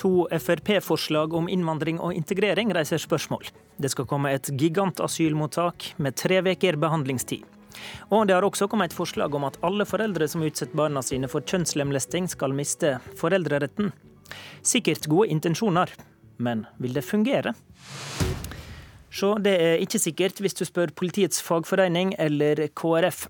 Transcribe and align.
To 0.00 0.24
Frp-forslag 0.32 1.34
om 1.36 1.48
innvandring 1.52 1.98
og 2.00 2.14
integrering 2.16 2.70
reiser 2.72 3.00
spørsmål. 3.02 3.44
Det 3.76 3.90
skal 3.92 4.06
komme 4.08 4.32
et 4.32 4.48
gigantasylmottak 4.48 5.90
med 6.00 6.16
tre 6.16 6.38
uker 6.40 6.78
behandlingstid. 6.80 7.44
Og 8.08 8.24
det 8.26 8.34
har 8.34 8.46
også 8.46 8.68
kommet 8.68 8.90
et 8.90 8.96
forslag 8.96 9.34
om 9.36 9.44
at 9.44 9.58
alle 9.66 9.84
foreldre 9.84 10.28
som 10.28 10.44
utsetter 10.44 10.76
barna 10.76 11.02
sine 11.04 11.28
for 11.28 11.44
kjønnslemlesting, 11.44 12.30
skal 12.32 12.56
miste 12.56 12.96
foreldreretten. 13.20 13.92
Sikkert 14.64 15.08
gode 15.10 15.28
intensjoner, 15.36 15.92
men 16.40 16.64
vil 16.80 16.96
det 16.96 17.04
fungere? 17.04 17.52
Så 19.10 19.34
det 19.42 19.56
er 19.60 19.84
ikke 19.84 20.00
sikkert 20.00 20.40
hvis 20.40 20.56
du 20.56 20.64
spør 20.64 20.94
Politiets 20.96 21.42
fagforening 21.44 22.14
eller 22.18 22.70
KrF. 22.72 23.26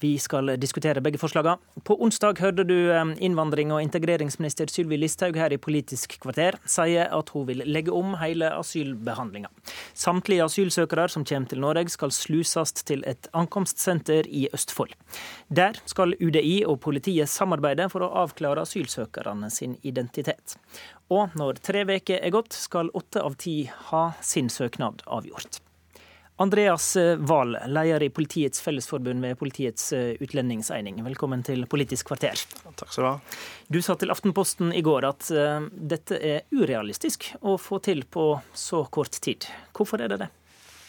Vi 0.00 0.12
skal 0.22 0.52
diskutere 0.60 1.02
begge 1.02 1.18
forslagene. 1.18 1.58
På 1.82 1.96
onsdag 2.04 2.38
hørte 2.38 2.64
du 2.64 2.74
innvandring- 3.18 3.72
og 3.74 3.82
integreringsminister 3.82 4.70
Sylvi 4.70 4.96
Listhaug 4.96 5.36
her 5.36 5.52
i 5.52 5.58
Politisk 5.58 6.18
kvarter 6.22 6.58
si 6.70 6.94
at 7.02 7.32
hun 7.34 7.46
vil 7.48 7.64
legge 7.66 7.90
om 7.94 8.14
hele 8.20 8.52
asylbehandlinga. 8.54 9.50
Samtlige 9.98 10.46
asylsøkere 10.46 11.08
som 11.10 11.26
kommer 11.26 11.50
til 11.50 11.62
Norge 11.64 11.90
skal 11.90 12.14
sluses 12.14 12.72
til 12.84 13.02
et 13.10 13.26
ankomstsenter 13.34 14.28
i 14.30 14.46
Østfold. 14.54 14.94
Der 15.50 15.80
skal 15.84 16.14
UDI 16.20 16.62
og 16.64 16.80
politiet 16.86 17.28
samarbeide 17.28 17.90
for 17.90 18.06
å 18.06 18.12
avklare 18.22 18.62
asylsøkerne 18.62 19.50
sin 19.50 19.76
identitet. 19.82 20.58
Og 21.10 21.34
når 21.34 21.62
tre 21.64 21.86
uker 21.88 22.20
er 22.20 22.34
gått, 22.34 22.52
skal 22.52 22.92
åtte 22.94 23.22
av 23.24 23.38
ti 23.40 23.62
ha 23.90 24.10
sin 24.22 24.52
søknad 24.52 25.02
avgjort. 25.06 25.62
Andreas 26.40 26.96
Wahl, 27.18 27.58
leder 27.66 28.02
i 28.02 28.10
Politiets 28.10 28.60
Fellesforbund 28.60 29.24
ved 29.24 29.38
Politiets 29.38 29.92
eh, 29.92 30.14
utlendingseining. 30.20 31.00
Velkommen 31.02 31.42
til 31.42 31.64
Politisk 31.66 32.12
kvarter. 32.12 32.38
Takk 32.78 32.92
skal 32.92 33.02
Du 33.02 33.08
ha. 33.08 33.14
Du 33.66 33.78
sa 33.82 33.96
til 33.98 34.14
Aftenposten 34.14 34.70
i 34.70 34.82
går 34.86 35.08
at 35.08 35.32
uh, 35.34 35.66
dette 35.66 36.14
er 36.14 36.46
urealistisk 36.54 37.26
å 37.42 37.56
få 37.58 37.80
til 37.82 38.04
på 38.06 38.28
så 38.54 38.84
kort 38.86 39.18
tid. 39.18 39.48
Hvorfor 39.74 40.06
er 40.06 40.14
det 40.14 40.20
det? 40.22 40.30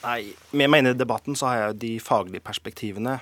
Nei, 0.04 0.36
Med 0.54 0.70
meg 0.70 0.86
inne 0.86 0.94
i 0.94 1.02
debatten 1.02 1.34
så 1.34 1.50
har 1.50 1.64
jeg 1.64 1.82
de 1.82 1.92
faglige 1.98 2.46
perspektivene. 2.46 3.18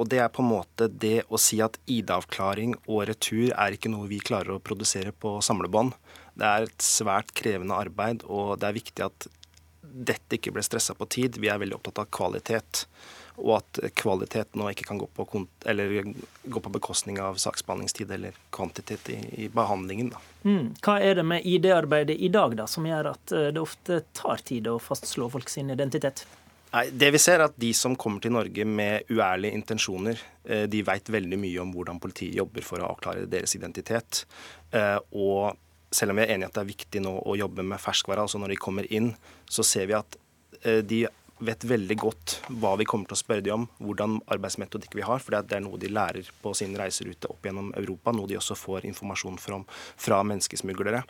Og 0.00 0.06
det 0.08 0.22
er 0.24 0.30
på 0.32 0.40
en 0.40 0.48
måte 0.48 0.86
det 0.88 1.26
å 1.28 1.36
si 1.36 1.58
at 1.60 1.74
ID-avklaring 1.92 2.70
og 2.88 3.02
retur 3.10 3.50
er 3.52 3.74
ikke 3.76 3.90
noe 3.92 4.08
vi 4.08 4.16
klarer 4.24 4.54
å 4.54 4.62
produsere 4.64 5.12
på 5.12 5.34
samlebånd. 5.44 5.92
Det 6.40 6.46
er 6.48 6.64
et 6.64 6.84
svært 6.84 7.34
krevende 7.36 7.76
arbeid, 7.76 8.24
og 8.24 8.56
det 8.62 8.70
er 8.70 8.78
viktig 8.78 9.04
at 9.04 9.28
dette 9.92 10.38
ikke 10.38 10.52
ble 10.56 10.64
stressa 10.66 10.96
på 10.98 11.08
tid. 11.10 11.38
Vi 11.40 11.50
er 11.50 11.60
veldig 11.60 11.78
opptatt 11.78 12.02
av 12.04 12.10
kvalitet. 12.14 12.84
Og 13.38 13.52
at 13.60 13.78
kvalitet 13.94 14.56
nå 14.58 14.66
ikke 14.72 14.88
kan 14.88 14.98
gå 14.98 15.06
på, 15.14 15.26
gå 15.28 16.62
på 16.64 16.72
bekostning 16.74 17.20
av 17.22 17.38
saksbehandlingstid 17.38 18.10
eller 18.16 18.34
kvantitet 18.54 19.12
i, 19.14 19.18
i 19.44 19.46
behandlingen. 19.52 20.10
Mm. 20.42 20.72
Hva 20.82 20.96
er 21.04 21.20
det 21.20 21.26
med 21.28 21.46
ID-arbeidet 21.46 22.18
i 22.18 22.32
dag 22.34 22.56
da, 22.58 22.66
som 22.66 22.88
gjør 22.88 23.12
at 23.12 23.34
eh, 23.36 23.50
det 23.54 23.62
ofte 23.62 24.00
tar 24.16 24.42
tid 24.48 24.66
å 24.66 24.80
fastslå 24.82 25.30
folk 25.30 25.52
sin 25.52 25.70
identitet? 25.70 26.24
Nei, 26.72 26.88
det 26.92 27.12
vi 27.14 27.20
ser 27.22 27.38
er 27.38 27.46
at 27.46 27.56
De 27.56 27.70
som 27.76 27.94
kommer 27.96 28.20
til 28.20 28.34
Norge 28.34 28.66
med 28.68 29.08
uærlige 29.08 29.56
intensjoner, 29.56 30.18
eh, 30.44 30.66
de 30.68 30.82
vet 30.84 31.14
veldig 31.14 31.38
mye 31.40 31.62
om 31.62 31.72
hvordan 31.72 32.02
politiet 32.02 32.36
jobber 32.42 32.66
for 32.66 32.82
å 32.82 32.90
avklare 32.90 33.30
deres 33.30 33.54
identitet. 33.56 34.24
Eh, 34.74 34.98
og 35.14 35.56
selv 35.94 36.12
om 36.12 36.20
vi 36.20 36.26
er 36.26 36.34
enige 36.34 36.50
at 36.50 36.56
det 36.58 36.64
er 36.64 36.72
viktig 36.72 37.02
nå 37.04 37.14
å 37.24 37.36
jobbe 37.38 37.64
med 37.66 37.80
ferskvare, 37.82 38.24
altså 38.26 38.40
når 38.40 38.54
de 38.54 38.60
kommer 38.60 38.88
inn, 38.92 39.12
så 39.48 39.64
ser 39.66 39.88
vi 39.90 39.96
at 39.98 40.18
eh, 40.62 40.82
de 40.84 41.06
vet 41.44 41.64
veldig 41.70 41.96
godt 42.00 42.34
hva 42.60 42.72
vi 42.78 42.86
kommer 42.88 43.06
til 43.08 43.14
å 43.14 43.20
spørre 43.20 43.44
dem 43.46 43.62
om, 43.62 43.66
hvordan 43.82 44.16
arbeidsmetodikk 44.34 44.96
vi 44.98 45.04
har. 45.06 45.22
For 45.22 45.36
det 45.36 45.56
er 45.56 45.62
noe 45.64 45.78
de 45.80 45.90
lærer 45.92 46.30
på 46.42 46.52
sin 46.58 46.74
reiserute 46.78 47.30
opp 47.30 47.46
gjennom 47.46 47.70
Europa, 47.78 48.14
noe 48.14 48.30
de 48.30 48.38
også 48.40 48.58
får 48.58 48.88
informasjon 48.90 49.38
fra, 49.42 49.60
fra 49.96 50.22
menneskesmuglere. 50.26 51.04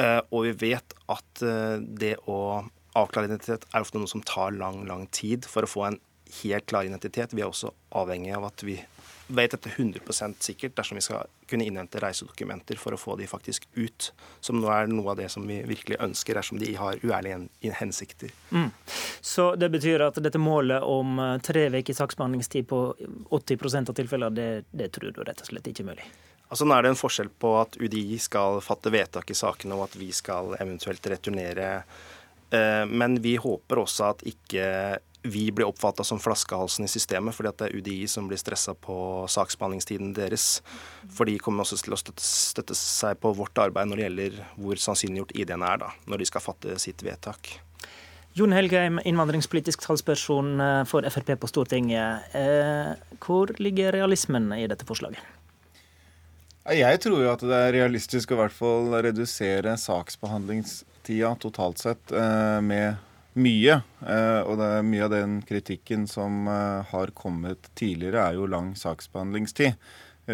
Eh, 0.00 0.20
og 0.32 0.48
vi 0.48 0.54
vet 0.70 0.96
at 1.12 1.44
eh, 1.44 1.76
det 1.82 2.16
å 2.30 2.38
avklare 2.98 3.28
identitet 3.28 3.66
er 3.72 3.84
ofte 3.84 4.00
noe 4.00 4.10
som 4.10 4.24
tar 4.24 4.56
lang, 4.56 4.82
lang 4.88 5.06
tid. 5.12 5.48
For 5.48 5.64
å 5.64 5.70
få 5.70 5.86
en 5.88 6.00
helt 6.40 6.66
klar 6.68 6.88
identitet. 6.88 7.34
Vi 7.36 7.44
er 7.44 7.50
også 7.50 7.72
avhengig 7.98 8.34
av 8.36 8.48
at 8.48 8.64
vi 8.64 8.78
vet 9.36 9.54
dette 9.54 9.70
100% 9.72 10.44
sikkert 10.44 10.76
dersom 10.76 10.98
vi 10.98 11.04
skal 11.04 11.28
kunne 11.50 11.66
innhente 11.66 12.00
reisedokumenter 12.02 12.78
for 12.80 12.94
å 12.94 13.00
få 13.00 13.16
de 13.20 13.26
faktisk 13.30 13.66
ut. 13.74 14.10
Som 14.40 14.60
nå 14.62 14.70
er 14.72 14.90
noe 14.92 15.12
av 15.12 15.20
det 15.20 15.28
som 15.32 15.46
vi 15.48 15.60
virkelig 15.68 16.00
ønsker, 16.04 16.38
dersom 16.38 16.60
de 16.62 16.72
har 16.78 17.00
uærlige 17.02 17.74
hensikter. 17.78 18.32
Mm. 18.50 18.70
Så 19.20 19.52
det 19.56 19.70
betyr 19.72 20.06
at 20.08 20.20
dette 20.22 20.40
målet 20.40 20.84
om 20.84 21.18
eh, 21.18 21.38
tre 21.44 21.68
uker 21.72 21.96
saksbehandlingstid 21.96 22.68
på 22.68 22.82
80% 23.30 23.92
av 23.92 23.98
tilfellene, 23.98 24.36
det, 24.36 24.50
det 24.70 24.92
tror 24.96 25.12
du 25.12 25.22
rett 25.24 25.40
og 25.40 25.52
slett 25.52 25.72
ikke 25.72 25.86
er 25.86 25.92
mulig? 25.92 26.08
Altså 26.52 26.66
Nå 26.68 26.76
er 26.76 26.84
det 26.84 26.90
en 26.92 27.00
forskjell 27.00 27.30
på 27.40 27.54
at 27.62 27.78
UDI 27.80 28.18
skal 28.20 28.58
fatte 28.60 28.92
vedtak 28.92 29.30
i 29.32 29.36
sakene, 29.36 29.78
og 29.78 29.86
at 29.86 29.94
vi 29.96 30.10
skal 30.12 30.52
eventuelt 30.58 31.06
returnere. 31.08 31.70
Eh, 32.52 32.84
men 32.86 33.16
vi 33.24 33.38
håper 33.40 33.80
også 33.80 34.10
at 34.10 34.26
ikke 34.28 34.66
vi 35.22 35.46
blir 35.54 35.68
oppfatta 35.68 36.04
som 36.04 36.20
flaskehalsen 36.20 36.84
i 36.84 36.90
systemet, 36.90 37.34
fordi 37.34 37.50
at 37.50 37.60
det 37.60 37.68
er 37.68 37.76
UDI 37.78 37.98
som 38.10 38.26
blir 38.30 38.40
stressa 38.40 38.74
på 38.74 38.94
saksbehandlingstiden 39.30 40.14
deres. 40.16 40.62
For 41.14 41.30
de 41.30 41.36
kommer 41.42 41.62
også 41.62 41.78
til 41.82 41.94
å 41.94 42.00
støtte, 42.00 42.24
støtte, 42.26 42.76
seg 42.78 43.20
på 43.22 43.34
vårt 43.38 43.58
arbeid 43.62 43.90
når 43.90 44.00
det 44.00 44.08
gjelder 44.08 44.40
hvor 44.56 44.82
sannsynliggjort 44.82 45.36
ID-ene 45.38 45.68
er, 45.68 45.84
da, 45.84 45.92
når 46.10 46.22
de 46.22 46.30
skal 46.32 46.44
fatte 46.44 46.78
sitt 46.82 47.04
vedtak. 47.06 47.54
Jon 48.34 48.54
Helgheim, 48.56 48.96
innvandringspolitisk 49.04 49.84
talsperson 49.84 50.56
eh, 50.60 50.82
for 50.88 51.04
Frp 51.12 51.34
på 51.38 51.50
Stortinget. 51.50 52.32
Eh, 52.34 52.94
hvor 53.20 53.52
ligger 53.60 53.92
realismen 53.92 54.48
i 54.56 54.64
dette 54.70 54.88
forslaget? 54.88 55.20
Jeg 56.72 57.00
tror 57.02 57.20
jo 57.20 57.30
at 57.32 57.42
det 57.42 57.58
er 57.58 57.74
realistisk 57.74 58.32
å 58.32 58.36
i 58.36 58.40
hvert 58.40 58.54
fall 58.54 58.92
redusere 59.04 59.74
saksbehandlingstida 59.82 61.34
totalt 61.42 61.82
sett 61.82 62.14
eh, 62.14 62.58
med 62.64 63.11
mye. 63.38 63.80
Eh, 64.04 64.40
og 64.46 64.58
det 64.60 64.70
mye 64.88 65.06
av 65.06 65.12
den 65.14 65.36
kritikken 65.48 66.06
som 66.10 66.46
eh, 66.50 66.90
har 66.92 67.12
kommet 67.18 67.70
tidligere, 67.78 68.26
er 68.26 68.40
jo 68.40 68.50
lang 68.50 68.72
saksbehandlingstid. 68.78 69.78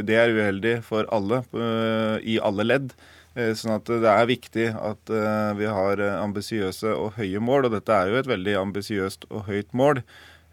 Det 0.04 0.16
er 0.20 0.34
uheldig 0.34 0.74
for 0.84 1.08
alle 1.14 1.42
eh, 1.56 2.18
i 2.34 2.40
alle 2.42 2.66
ledd. 2.66 2.92
Sånn 3.38 3.76
at 3.76 3.86
det 3.86 4.10
er 4.10 4.24
viktig 4.26 4.64
at 4.74 5.10
vi 5.54 5.66
har 5.70 6.00
ambisiøse 6.02 6.90
og 6.90 7.20
høye 7.20 7.38
mål. 7.38 7.68
Og 7.68 7.76
dette 7.76 7.94
er 7.94 8.10
jo 8.10 8.16
et 8.18 8.26
veldig 8.26 8.56
ambisiøst 8.64 9.28
og 9.28 9.44
høyt 9.46 9.70
mål. 9.78 10.00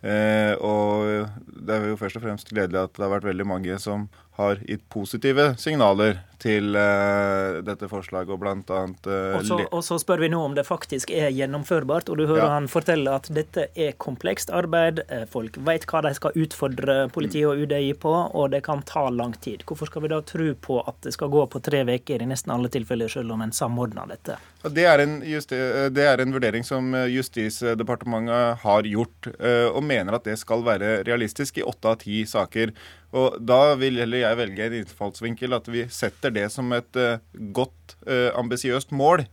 Og 0.06 1.32
det 1.66 1.74
er 1.80 1.88
jo 1.90 1.98
først 1.98 2.20
og 2.20 2.28
fremst 2.28 2.52
gledelig 2.52 2.84
at 2.84 2.94
det 2.94 3.02
har 3.08 3.16
vært 3.16 3.26
veldig 3.32 3.48
mange 3.50 3.80
som 3.82 4.06
har 4.35 4.59
gitt 4.68 4.84
positive 4.91 5.53
signaler 5.62 6.19
til 6.41 6.75
uh, 6.75 7.62
dette 7.66 7.88
forslaget, 7.90 8.31
og 8.34 8.41
blant 8.41 8.72
annet 8.73 9.07
uh, 9.07 9.38
og, 9.38 9.46
så, 9.47 9.59
og, 9.66 9.81
så, 9.85 9.97
spør 10.01 10.23
vi 10.25 10.29
nå 10.34 10.41
om 10.44 10.56
det 10.57 10.66
faktisk 10.68 11.12
er 11.16 11.31
gjennomførbart, 11.34 12.09
og 12.12 12.19
du 12.19 12.25
hører 12.25 12.44
ja. 12.44 12.51
han 12.57 12.69
fortelle 12.72 13.13
at 13.16 13.29
dette 13.34 13.69
er 13.72 13.96
komplekst 14.01 14.51
arbeid. 14.53 15.01
Eh, 15.09 15.23
folk 15.31 15.57
vet 15.66 15.85
hva 15.90 16.01
de 16.06 16.12
skal 16.18 16.35
utfordre 16.38 16.97
politiet 17.16 17.47
og 17.50 17.63
UDI 17.63 17.94
på, 18.01 18.12
og 18.12 18.51
det 18.53 18.62
kan 18.66 18.84
ta 18.88 19.07
lang 19.13 19.35
tid. 19.41 19.63
Hvorfor 19.68 19.90
skal 19.90 20.06
vi 20.06 20.12
da 20.12 20.19
tro 20.28 20.50
på 20.67 20.81
at 20.84 21.00
det 21.06 21.16
skal 21.16 21.31
gå 21.34 21.46
på 21.52 21.62
tre 21.63 21.84
uker 21.88 22.23
i 22.23 22.29
nesten 22.29 22.53
alle 22.53 22.72
tilfeller, 22.73 23.12
selv 23.12 23.35
om 23.35 23.46
en 23.46 23.56
samordner 23.56 24.12
dette? 24.12 24.38
Det 24.66 24.85
er, 24.90 25.03
en, 25.03 25.19
det 25.22 26.06
er 26.09 26.22
en 26.22 26.34
vurdering 26.34 26.66
som 26.66 26.94
Justisdepartementet 27.12 28.63
har 28.63 28.88
gjort, 28.90 29.29
og 29.69 29.84
mener 29.85 30.17
at 30.17 30.25
det 30.25 30.40
skal 30.41 30.66
være 30.66 31.03
realistisk 31.06 31.59
i 31.62 31.66
åtte 31.66 31.91
av 31.91 32.00
ti 32.02 32.23
saker. 32.25 32.73
Og 33.16 33.38
Da 33.40 33.76
vil 33.80 34.02
heller 34.02 34.26
jeg 34.26 34.40
velge 34.42 34.68
en 34.68 34.78
innfallsvinkel 34.81 35.56
at 35.56 35.70
vi 35.72 35.86
setter 35.94 36.34
det 36.36 36.50
som 36.53 36.72
et 36.76 37.00
uh, 37.00 37.22
godt, 37.56 37.96
uh, 38.09 38.31
ambisiøst 38.36 38.92
mål. 38.96 39.26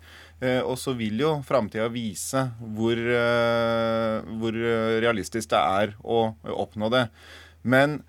Uh, 0.42 0.62
og 0.62 0.76
så 0.78 0.94
vil 0.98 1.22
jo 1.22 1.32
framtida 1.46 1.88
vise 1.92 2.44
hvor, 2.74 2.98
hvor 4.38 4.58
realistisk 5.02 5.52
det 5.52 5.60
er 5.60 5.94
å 6.02 6.24
oppnå 6.62 6.90
det. 6.94 7.06
Men 7.62 8.00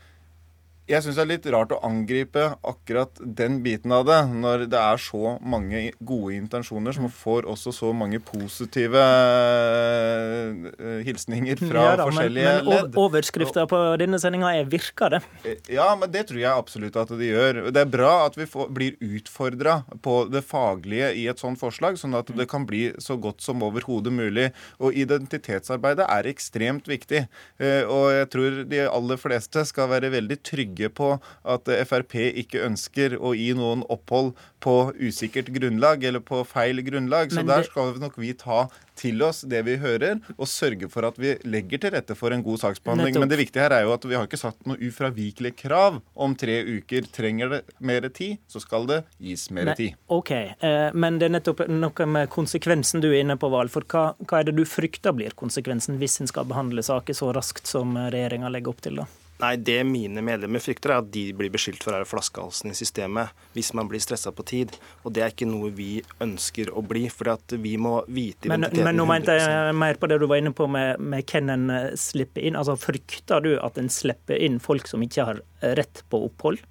jeg 0.84 1.00
syns 1.00 1.16
det 1.16 1.22
er 1.24 1.28
litt 1.30 1.46
rart 1.54 1.72
å 1.72 1.78
angripe 1.88 2.42
akkurat 2.68 3.20
den 3.24 3.62
biten 3.64 3.94
av 3.96 4.04
det, 4.04 4.18
når 4.36 4.66
det 4.68 4.80
er 4.80 5.00
så 5.00 5.38
mange 5.40 5.86
gode 6.04 6.36
intensjoner 6.36 6.92
som 6.98 7.08
får 7.08 7.48
også 7.48 7.72
så 7.72 7.92
mange 7.96 8.20
positive 8.20 9.00
uh, 9.00 10.68
hilsninger 11.08 11.62
fra 11.62 11.86
ja, 11.88 11.94
da, 12.02 12.08
forskjellige 12.10 12.50
men, 12.50 12.68
men 12.68 12.76
ledd. 12.76 12.98
Overskrifta 13.00 13.64
på 13.72 13.80
denne 14.02 14.20
sendinga 14.20 14.52
er 14.60 14.68
'virker 14.68 15.16
det'? 15.16 15.30
Eh, 15.48 15.72
ja, 15.78 15.88
men 15.96 16.12
det 16.12 16.26
tror 16.28 16.42
jeg 16.42 16.52
absolutt 16.52 17.00
at 17.00 17.16
det 17.16 17.32
gjør. 17.32 17.62
Det 17.72 17.86
er 17.86 17.90
bra 17.96 18.12
at 18.26 18.36
vi 18.36 18.50
får, 18.52 18.68
blir 18.76 19.00
utfordra 19.00 19.78
på 20.04 20.18
det 20.28 20.44
faglige 20.44 21.14
i 21.16 21.30
et 21.32 21.40
sånt 21.40 21.64
forslag, 21.64 21.96
sånn 22.02 22.20
at 22.20 22.28
det 22.36 22.50
kan 22.52 22.68
bli 22.68 22.90
så 23.00 23.16
godt 23.16 23.40
som 23.46 23.64
overhodet 23.64 24.12
mulig. 24.12 24.52
Og 24.84 24.92
identitetsarbeidet 24.92 26.12
er 26.12 26.28
ekstremt 26.28 26.92
viktig. 26.92 27.24
Uh, 27.56 27.88
og 27.88 28.06
jeg 28.20 28.28
tror 28.36 28.62
de 28.68 28.84
aller 28.84 29.18
fleste 29.22 29.64
skal 29.72 29.88
være 29.96 30.12
veldig 30.20 30.42
trygge 30.44 30.73
trygge 30.74 30.90
på 30.90 31.20
at 31.44 31.70
Frp 31.88 32.16
ikke 32.44 32.64
ønsker 32.66 33.18
å 33.20 33.34
gi 33.34 33.54
noen 33.54 33.84
opphold 33.90 34.34
på 34.64 34.94
usikkert 34.96 35.52
grunnlag 35.54 36.04
eller 36.04 36.20
på 36.20 36.44
feil 36.46 36.82
grunnlag. 36.82 37.32
Så 37.32 37.42
det... 37.42 37.48
der 37.48 37.64
skal 37.64 38.00
nok 38.00 38.18
vi 38.18 38.34
ta 38.34 38.68
til 38.96 39.24
oss 39.26 39.42
det 39.50 39.64
vi 39.66 39.76
hører, 39.82 40.20
og 40.38 40.48
sørge 40.48 40.88
for 40.88 41.04
at 41.08 41.18
vi 41.18 41.34
legger 41.50 41.82
til 41.82 41.94
rette 41.96 42.14
for 42.16 42.32
en 42.32 42.44
god 42.46 42.62
saksbehandling. 42.62 43.10
Nettopp. 43.10 43.24
Men 43.24 43.32
det 43.32 43.40
viktige 43.40 43.64
her 43.66 43.74
er 43.74 43.88
jo 43.88 43.94
at 43.96 44.06
vi 44.06 44.16
har 44.16 44.28
ikke 44.28 44.40
satt 44.40 44.60
noe 44.70 44.78
ufravikelig 44.78 45.56
krav 45.58 45.98
om 46.14 46.36
tre 46.38 46.60
uker. 46.62 47.10
Trenger 47.14 47.50
det 47.56 47.62
mer 47.82 48.06
tid, 48.14 48.38
så 48.48 48.62
skal 48.62 48.86
det 48.88 49.02
gis 49.18 49.48
mer 49.50 49.72
Nei, 49.72 49.76
tid. 49.80 49.98
OK, 50.14 50.32
eh, 50.38 50.94
men 50.94 51.18
det 51.20 51.28
er 51.28 51.36
nettopp 51.40 51.66
noe 51.74 52.08
med 52.14 52.30
konsekvensen 52.34 53.02
du 53.04 53.10
er 53.10 53.24
inne 53.24 53.40
på, 53.42 53.50
Val. 53.54 53.74
For 53.74 53.86
hva, 53.90 54.14
hva 54.30 54.40
er 54.40 54.52
det 54.52 54.56
du 54.62 54.64
frykter 54.70 55.18
blir 55.18 55.34
konsekvensen 55.42 55.98
hvis 56.00 56.22
en 56.22 56.30
skal 56.30 56.48
behandle 56.48 56.86
saker 56.86 57.18
så 57.18 57.34
raskt 57.36 57.68
som 57.68 57.98
regjeringa 57.98 58.54
legger 58.54 58.78
opp 58.78 58.86
til? 58.86 59.02
da? 59.02 59.10
Nei, 59.44 59.56
Det 59.60 59.80
mine 59.88 60.24
medlemmer 60.24 60.64
frykter, 60.64 60.94
er 60.94 61.04
at 61.04 61.12
de 61.14 61.26
blir 61.36 61.52
beskyldt 61.54 61.84
for 61.84 61.94
å 61.94 62.00
være 62.00 62.10
flaskehalsen 62.10 62.72
i 62.72 62.78
systemet 62.78 63.46
hvis 63.58 63.74
man 63.78 63.90
blir 63.92 64.02
stressa 64.04 64.32
på 64.36 64.46
tid. 64.48 64.76
Og 65.04 65.14
det 65.16 65.26
er 65.26 65.34
ikke 65.34 65.50
noe 65.50 65.72
vi 65.76 65.98
ønsker 66.24 66.72
å 66.72 66.84
bli. 66.86 67.06
For 67.14 67.34
at 67.34 67.56
vi 67.60 67.76
må 67.82 67.98
vite 68.08 68.50
Men, 68.50 68.64
identiteten 68.64 68.88
men 68.88 69.00
nå 69.02 69.08
mente 69.10 69.36
jeg 69.38 69.78
mer 69.78 70.00
på 70.00 70.10
det 70.10 70.22
du 70.22 70.28
var 70.32 70.40
inne 70.42 70.54
på 70.56 70.68
med, 70.72 71.02
med 71.04 71.28
hvem 71.28 71.52
en 71.54 71.72
slipper 72.00 72.46
inn. 72.46 72.58
Altså, 72.60 72.78
Frykter 72.80 73.44
du 73.44 73.54
at 73.60 73.78
en 73.80 73.92
slipper 73.92 74.40
inn 74.40 74.60
folk 74.64 74.88
som 74.90 75.04
ikke 75.04 75.28
har 75.28 75.44
rett 75.78 76.04
på 76.10 76.24
opphold? 76.28 76.64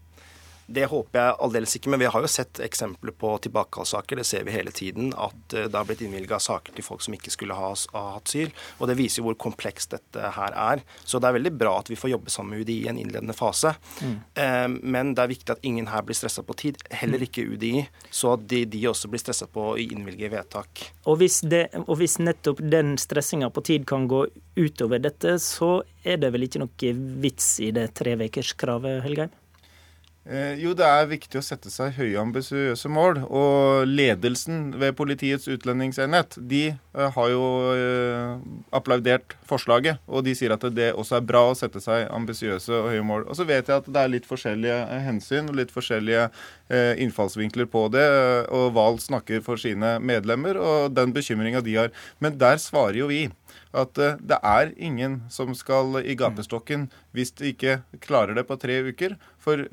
Det 0.67 0.87
håper 0.91 1.19
jeg 1.19 1.37
aldeles 1.44 1.76
ikke, 1.76 1.91
men 1.93 2.00
vi 2.03 2.09
har 2.12 2.25
jo 2.25 2.31
sett 2.31 2.61
eksempler 2.62 3.14
på 3.19 3.35
tilbakekallssaker. 3.47 4.20
Det 4.20 4.26
ser 4.26 4.47
vi 4.47 4.55
hele 4.55 4.73
tiden. 4.75 5.12
At 5.19 5.56
eh, 5.56 5.67
det 5.69 5.76
har 5.76 5.88
blitt 5.88 6.05
innvilga 6.05 6.38
saker 6.43 6.76
til 6.76 6.87
folk 6.87 7.03
som 7.05 7.17
ikke 7.17 7.32
skulle 7.35 7.56
ha, 7.59 7.73
ha 7.94 8.05
hatt 8.17 8.31
asyl. 8.31 8.53
Og 8.79 8.88
det 8.91 8.97
viser 9.00 9.20
jo 9.20 9.29
hvor 9.31 9.38
komplekst 9.49 9.94
dette 9.97 10.32
her 10.37 10.56
er. 10.56 10.85
Så 11.05 11.20
det 11.20 11.31
er 11.31 11.38
veldig 11.38 11.55
bra 11.59 11.75
at 11.81 11.91
vi 11.91 11.99
får 11.99 12.14
jobbe 12.14 12.32
sammen 12.32 12.55
med 12.55 12.64
UDI 12.64 12.79
i 12.85 12.88
en 12.93 13.00
innledende 13.03 13.37
fase. 13.37 13.75
Eh, 14.03 14.69
men 14.69 15.14
det 15.17 15.25
er 15.25 15.32
viktig 15.35 15.56
at 15.56 15.67
ingen 15.67 15.91
her 15.93 16.06
blir 16.06 16.19
stressa 16.19 16.44
på 16.47 16.56
tid. 16.64 16.81
Heller 17.03 17.26
ikke 17.26 17.47
UDI. 17.49 17.87
Så 18.11 18.35
at 18.37 18.47
de, 18.49 18.64
de 18.70 18.87
også 18.91 19.11
blir 19.12 19.23
stressa 19.23 19.49
på 19.50 19.73
å 19.73 19.76
innvilge 19.81 20.31
vedtak. 20.32 20.87
Og 21.11 21.19
hvis, 21.23 21.43
det, 21.49 21.67
og 21.85 21.97
hvis 22.00 22.19
nettopp 22.23 22.62
den 22.62 22.97
stressinga 23.00 23.50
på 23.53 23.64
tid 23.67 23.87
kan 23.88 24.06
gå 24.11 24.25
utover 24.56 25.03
dette, 25.03 25.38
så 25.43 25.81
er 26.05 26.19
det 26.23 26.32
vel 26.35 26.47
ikke 26.47 26.62
noe 26.62 26.97
vits 27.23 27.55
i 27.62 27.70
det 27.75 27.91
trevekerskravet, 27.99 29.00
Helgeim? 29.05 29.32
Eh, 30.22 30.54
jo, 30.62 30.70
det 30.78 30.86
er 30.86 31.08
viktig 31.10 31.40
å 31.40 31.42
sette 31.42 31.66
seg 31.72 31.96
høye 31.96 32.20
ambisiøse 32.20 32.90
mål. 32.92 33.24
Og 33.26 33.88
ledelsen 33.90 34.69
ved 34.78 34.94
Politiets 34.98 35.48
utlendingsenhet 35.50 36.36
de 36.38 36.62
eh, 36.70 37.08
har 37.16 37.30
jo 37.32 37.42
eh, 37.74 38.36
applaudert 38.70 39.34
forslaget. 39.48 39.98
Og 40.06 40.22
de 40.26 40.36
sier 40.38 40.54
at 40.54 40.66
det 40.76 40.92
også 40.94 41.19
er 41.19 41.26
bra 41.26 41.48
å 41.50 41.58
sette 41.58 41.82
seg 41.82 42.06
ambisiøse 42.14 42.70
og 42.70 42.92
høye 42.92 43.06
mål. 43.06 43.26
Og 43.26 43.38
så 43.38 43.48
vet 43.48 43.66
jeg 43.66 43.82
at 43.82 43.90
det 43.90 44.04
er 44.04 44.14
litt 44.14 44.28
forskjellige 44.30 44.78
hensyn 45.08 45.50
og 45.50 45.58
litt 45.58 45.74
forskjellige 45.74 46.28
innfallsvinkler 47.02 47.66
på 47.68 47.84
det. 47.92 48.04
Og 48.54 48.70
Wahl 48.76 48.96
snakker 49.02 49.42
for 49.44 49.60
sine 49.60 49.96
medlemmer 50.00 50.56
og 50.56 50.94
den 50.96 51.12
bekymringa 51.12 51.60
de 51.66 51.75
har. 51.80 51.90
Men 52.22 52.38
der 52.40 52.62
svarer 52.62 53.02
jo 53.02 53.10
vi 53.10 53.26
at 53.76 53.96
det 53.96 54.38
er 54.38 54.72
ingen 54.76 55.18
som 55.32 55.52
skal 55.56 55.98
i 56.00 56.16
gapestokken 56.16 56.86
hvis 57.16 57.34
de 57.36 57.52
ikke 57.52 57.80
klarer 58.04 58.38
det 58.38 58.46
på 58.48 58.56
tre 58.60 58.78
uker. 58.88 59.18
For 59.42 59.66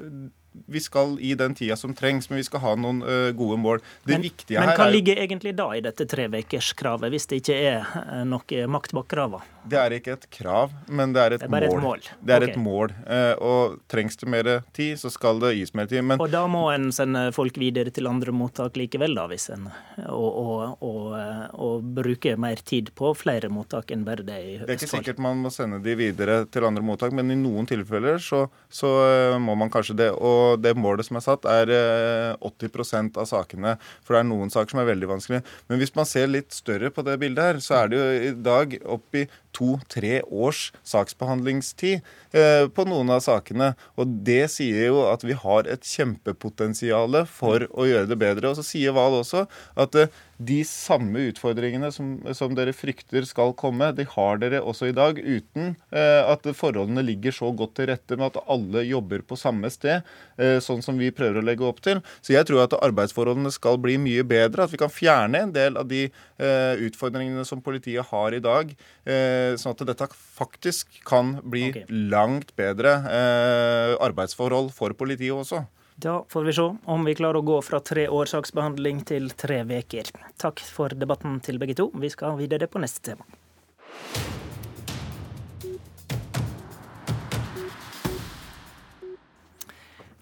vi 0.66 0.80
skal 0.80 1.18
i 1.22 1.36
den 1.36 1.56
tida 1.56 1.76
som 1.76 1.94
trengs, 1.94 2.30
men 2.30 2.38
vi 2.38 2.44
skal 2.44 2.64
ha 2.64 2.74
noen 2.80 3.02
uh, 3.06 3.30
gode 3.38 3.58
mål. 3.62 3.82
Det 4.04 4.16
Men, 4.16 4.26
viktige 4.26 4.60
men 4.60 4.70
her 4.70 4.74
er 4.74 4.78
Men 4.78 4.86
hva 4.86 4.94
ligger 4.94 5.22
egentlig 5.22 5.54
da 5.58 5.68
i 5.78 5.82
dette 5.86 6.08
trevekerskravet, 6.10 7.14
hvis 7.14 7.30
det 7.30 7.42
ikke 7.44 7.58
er 7.58 7.86
eh, 8.02 8.24
noe 8.28 8.66
makt 8.72 8.96
bak 8.98 9.10
kravene? 9.14 9.46
Det 9.70 9.78
er 9.78 9.94
ikke 9.94 10.16
et 10.16 10.26
krav, 10.34 10.72
men 10.88 11.14
det 11.14 11.22
er 11.22 11.36
et 11.36 11.44
Det 11.44 11.50
er 11.50 11.52
bare 11.52 11.68
et 11.68 11.76
mål. 11.76 11.82
mål. 11.84 12.06
Det 12.26 12.34
er 12.34 12.46
okay. 12.46 12.54
et 12.54 12.60
mål. 12.64 12.94
Uh, 13.06 13.34
og 13.46 13.78
trengs 13.92 14.18
det 14.18 14.30
mer 14.32 14.50
tid, 14.74 14.98
så 15.02 15.12
skal 15.14 15.42
det 15.44 15.54
gis 15.60 15.74
mer 15.78 15.90
tid. 15.92 16.02
Men 16.04 16.22
Og 16.22 16.32
da 16.32 16.46
må 16.50 16.66
en 16.74 16.90
sende 16.96 17.28
folk 17.36 17.60
videre 17.60 17.94
til 17.94 18.10
andre 18.10 18.34
mottak 18.34 18.80
likevel, 18.80 19.14
da, 19.16 19.28
hvis 19.30 19.50
en 19.54 19.70
og, 19.70 20.30
og, 20.30 20.84
og, 20.86 21.14
og 21.60 21.90
bruke 22.00 22.34
mer 22.40 22.62
tid 22.66 22.94
på 22.98 23.12
flere 23.18 23.52
mottak 23.52 23.92
enn 23.92 24.06
bare 24.08 24.26
det 24.26 24.40
i 24.40 24.58
Det 24.64 24.70
er 24.70 24.78
ikke 24.80 24.92
sikkert 24.96 25.22
man 25.22 25.44
må 25.44 25.52
sende 25.54 25.82
de 25.84 25.96
videre 26.00 26.42
til 26.50 26.66
andre 26.66 26.82
mottak, 26.86 27.14
men 27.14 27.30
i 27.30 27.38
noen 27.38 27.68
tilfeller 27.70 28.18
så, 28.24 28.46
så 28.72 28.96
uh, 29.36 29.38
må 29.44 29.58
man 29.60 29.70
kanskje 29.74 29.98
det. 30.00 30.10
Og 30.16 30.39
det 30.62 30.76
målet 30.78 31.08
som 31.08 31.20
er 31.20 31.26
satt, 31.26 31.48
er 31.50 31.72
eh, 31.74 32.48
80% 32.50 33.20
av 33.20 33.28
sakene. 33.30 33.76
For 34.04 34.16
det 34.16 34.24
er 34.24 34.30
noen 34.30 34.54
saker 34.54 34.76
som 34.76 34.82
er 34.84 34.90
veldig 34.92 35.10
vanskelige. 35.12 35.44
Men 35.70 35.82
hvis 35.82 35.96
man 35.98 36.08
ser 36.10 36.32
litt 36.32 36.56
større 36.56 36.92
på 36.94 37.06
det 37.08 37.18
bildet 37.22 37.46
her, 37.46 37.62
så 37.64 37.82
er 37.82 37.92
det 37.92 38.00
jo 38.00 38.08
i 38.30 38.34
dag 38.50 38.78
oppi 38.98 39.26
to-tre 39.56 40.20
års 40.26 40.70
saksbehandlingstid 40.88 42.00
eh, 42.38 42.66
på 42.70 42.86
noen 42.90 43.14
av 43.16 43.24
sakene. 43.26 43.74
Og 44.00 44.18
det 44.28 44.44
sier 44.54 44.90
jo 44.92 45.04
at 45.10 45.26
vi 45.26 45.38
har 45.38 45.70
et 45.70 45.86
kjempepotensial 45.86 47.24
for 47.30 47.66
å 47.74 47.88
gjøre 47.90 48.10
det 48.10 48.20
bedre. 48.22 48.52
Og 48.52 48.60
så 48.60 48.66
sier 48.66 48.96
Wahl 48.98 49.20
også 49.22 49.46
at 49.80 49.98
eh, 50.00 50.12
de 50.40 50.62
samme 50.64 51.20
utfordringene 51.28 51.90
som, 51.92 52.14
som 52.36 52.54
dere 52.56 52.72
frykter 52.76 53.26
skal 53.28 53.52
komme, 53.60 53.90
de 53.96 54.06
har 54.08 54.40
dere 54.40 54.62
også 54.64 54.88
i 54.88 54.96
dag, 54.96 55.20
uten 55.20 55.74
eh, 55.92 56.22
at 56.24 56.48
forholdene 56.56 57.04
ligger 57.04 57.36
så 57.36 57.50
godt 57.52 57.76
til 57.76 57.90
rette 57.92 58.16
med 58.16 58.30
at 58.30 58.40
alle 58.48 58.86
jobber 58.88 59.26
på 59.28 59.36
samme 59.40 59.68
sted, 59.74 60.08
eh, 60.40 60.58
sånn 60.64 60.84
som 60.86 61.00
vi 61.00 61.12
prøver 61.16 61.42
å 61.42 61.46
legge 61.46 61.68
opp 61.68 61.82
til. 61.84 62.00
Så 62.24 62.38
jeg 62.38 62.48
tror 62.48 62.64
at 62.64 62.78
arbeidsforholdene 62.80 63.52
skal 63.52 63.82
bli 63.84 63.98
mye 64.00 64.24
bedre, 64.28 64.64
at 64.64 64.72
vi 64.72 64.80
kan 64.80 64.94
fjerne 64.94 65.44
en 65.44 65.52
del 65.56 65.76
av 65.80 65.90
de 65.92 66.06
eh, 66.08 66.86
utfordringene 66.88 67.44
som 67.48 67.64
politiet 67.66 68.08
har 68.08 68.36
i 68.36 68.44
dag, 68.44 68.72
eh, 69.04 69.58
sånn 69.60 69.76
at 69.76 69.84
dette 69.92 70.08
faktisk 70.40 71.02
kan 71.08 71.36
bli 71.44 71.68
okay. 71.74 71.84
langt 71.90 72.56
bedre 72.60 72.96
eh, 73.12 73.98
arbeidsforhold 74.08 74.72
for 74.76 74.96
politiet 74.96 75.36
også. 75.36 75.66
Da 76.02 76.26
får 76.30 76.44
vi 76.44 76.54
se 76.54 76.62
om 76.86 77.06
vi 77.06 77.14
klarer 77.16 77.42
å 77.42 77.44
gå 77.44 77.58
fra 77.66 77.80
tre 77.84 78.06
års 78.08 78.32
saksbehandling 78.32 79.02
til 79.10 79.26
tre 79.36 79.58
veker. 79.68 80.08
Takk 80.40 80.62
for 80.64 80.96
debatten 80.96 81.42
til 81.44 81.60
begge 81.60 81.76
to. 81.76 81.90
Vi 82.00 82.08
skal 82.14 82.38
videre 82.40 82.70
på 82.72 82.80
neste 82.80 83.04
tema. 83.10 83.28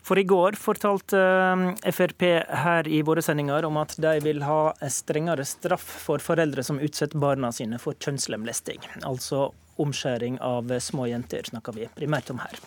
For 0.08 0.18
i 0.18 0.26
går 0.26 0.58
fortalte 0.58 1.22
eh, 1.22 1.92
Frp 1.94 2.26
her 2.64 2.88
i 2.90 3.04
våre 3.06 3.22
sendinger 3.22 3.68
om 3.68 3.78
at 3.78 3.94
de 4.02 4.16
vil 4.24 4.42
ha 4.48 4.72
strengere 4.90 5.46
straff 5.46 5.86
for 6.08 6.24
foreldre 6.24 6.66
som 6.66 6.82
utsetter 6.82 7.22
barna 7.22 7.52
sine 7.54 7.78
for 7.84 7.94
kjønnslemlesting. 8.02 8.82
Altså 9.06 9.52
omskjæring 9.82 10.40
av 10.44 10.72
små 10.84 11.08
jenter, 11.12 11.46
snakker 11.50 11.76
vi 11.76 11.90
primært 11.98 12.32
om 12.34 12.42
her. 12.44 12.60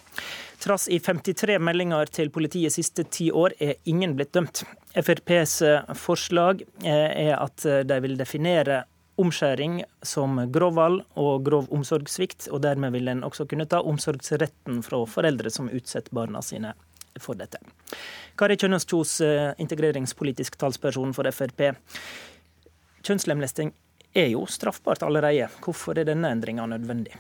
Trass 0.61 0.89
i 0.93 0.99
53 1.01 1.57
meldinger 1.63 2.11
til 2.13 2.31
politiet 2.35 2.75
siste 2.75 3.07
ti 3.09 3.31
år 3.33 3.57
er 3.61 3.79
ingen 3.89 4.17
blitt 4.19 4.35
dømt. 4.37 4.65
FrPs 4.95 5.61
forslag 5.97 6.65
eh, 6.85 7.31
er 7.31 7.37
at 7.39 7.65
de 7.65 8.01
vil 8.05 8.19
definere 8.21 8.85
omskjæring 9.21 9.83
som 10.03 10.39
grov 10.53 10.77
vold 10.79 11.03
og 11.21 11.45
grov 11.45 11.69
omsorgssvikt, 11.75 12.49
og 12.53 12.63
dermed 12.65 12.95
vil 12.95 13.11
en 13.13 13.25
også 13.27 13.47
kunne 13.51 13.69
ta 13.69 13.83
omsorgsretten 13.85 14.81
fra 14.87 15.03
foreldre 15.09 15.53
som 15.53 15.69
utsetter 15.69 16.15
barna 16.17 16.43
sine 16.45 16.73
for 17.21 17.39
dette. 17.39 17.61
Kari 18.39 18.57
Kjønaas 18.57 18.87
Kjos, 18.89 19.21
eh, 19.21 19.53
integreringspolitisk 19.59 20.57
talsperson 20.57 21.13
for 21.17 21.29
Frp. 21.31 21.75
Kjønnslemlesting 23.03 23.73
er 24.17 24.31
jo 24.33 24.47
straffbart 24.51 25.05
allerede. 25.07 25.49
Hvorfor 25.65 25.99
er 25.99 26.09
denne 26.09 26.33
endringa 26.35 26.67
nødvendig? 26.71 27.17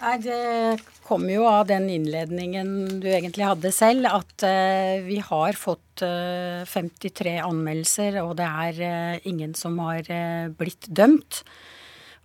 Nei, 0.00 0.16
Det 0.20 0.82
kommer 1.06 1.32
jo 1.32 1.44
av 1.48 1.68
den 1.70 1.86
innledningen 1.88 3.00
du 3.00 3.06
egentlig 3.08 3.46
hadde 3.46 3.70
selv, 3.72 4.08
at 4.10 4.44
uh, 4.44 5.00
vi 5.06 5.20
har 5.22 5.56
fått 5.56 6.02
uh, 6.04 6.66
53 6.68 7.38
anmeldelser, 7.44 8.18
og 8.24 8.34
det 8.40 8.48
er 8.48 8.82
uh, 8.82 9.28
ingen 9.28 9.54
som 9.56 9.78
har 9.84 10.04
eh, 10.12 10.50
blitt 10.52 10.90
dømt. 10.90 11.44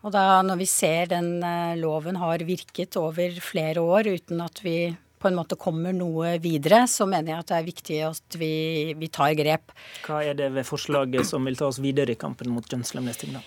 Og 0.05 0.13
da 0.15 0.39
når 0.46 0.62
vi 0.62 0.67
ser 0.69 1.10
den 1.12 1.43
eh, 1.43 1.75
loven 1.79 2.19
har 2.22 2.43
virket 2.48 2.96
over 3.00 3.36
flere 3.43 3.84
år 3.84 4.08
uten 4.15 4.39
at 4.43 4.62
vi 4.63 4.77
på 5.19 5.29
en 5.29 5.38
måte 5.38 5.59
kommer 5.59 5.95
noe 5.95 6.38
videre, 6.41 6.85
så 6.88 7.07
mener 7.09 7.33
jeg 7.33 7.43
at 7.43 7.51
det 7.51 7.57
er 7.59 7.69
viktig 7.69 8.01
at 8.07 8.39
vi, 8.39 8.53
vi 8.99 9.11
tar 9.11 9.35
grep. 9.38 9.73
Hva 10.07 10.23
er 10.25 10.38
det 10.39 10.51
ved 10.55 10.67
forslaget 10.67 11.27
som 11.27 11.47
vil 11.47 11.59
ta 11.59 11.69
oss 11.69 11.81
videre 11.83 12.15
i 12.15 12.19
kampen 12.19 12.51
mot 12.55 12.65
kjønnslemlesting, 12.65 13.35
da? 13.38 13.43